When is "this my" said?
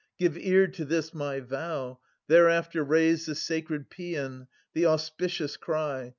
0.83-1.41